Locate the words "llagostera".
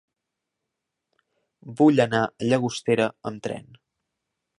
2.53-3.07